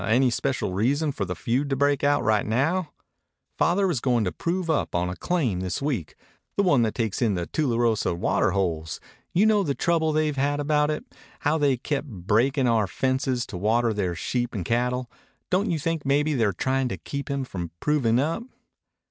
"Any 0.03 0.31
special 0.31 0.73
reason 0.73 1.11
for 1.11 1.25
the 1.25 1.35
feud 1.35 1.69
to 1.69 1.75
break 1.75 2.03
out 2.03 2.23
right 2.23 2.43
now?" 2.47 2.89
"Father 3.59 3.85
was 3.85 3.99
going 3.99 4.23
to 4.23 4.31
prove 4.31 4.67
up 4.67 4.95
on 4.95 5.09
a 5.11 5.15
claim 5.15 5.59
this 5.59 5.79
week 5.79 6.15
the 6.57 6.63
one 6.63 6.81
that 6.81 6.95
takes 6.95 7.21
in 7.21 7.35
the 7.35 7.45
Tularosa 7.45 8.15
water 8.17 8.49
holes. 8.49 8.99
You 9.31 9.45
know 9.45 9.61
the 9.61 9.75
trouble 9.75 10.11
they've 10.11 10.37
had 10.37 10.59
about 10.59 10.89
it 10.89 11.05
how 11.41 11.59
they 11.59 11.77
kept 11.77 12.07
breaking 12.07 12.65
our 12.67 12.87
fences 12.87 13.45
to 13.45 13.57
water 13.57 13.93
their 13.93 14.15
sheep 14.15 14.55
and 14.55 14.65
cattle. 14.65 15.07
Don't 15.51 15.69
you 15.69 15.77
think 15.77 16.03
maybe 16.03 16.33
they're 16.33 16.51
trying 16.51 16.87
to 16.87 16.97
keep 16.97 17.29
him 17.29 17.43
from 17.43 17.69
proving 17.79 18.17
up?" 18.17 18.41